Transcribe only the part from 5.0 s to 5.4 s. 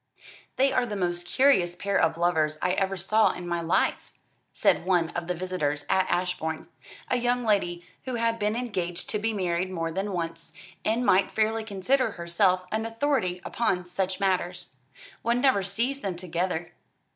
of the